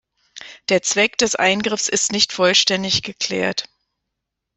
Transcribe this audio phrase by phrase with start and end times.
[0.69, 3.69] Der Zweck des Eingriffs ist nicht vollständig geklärt.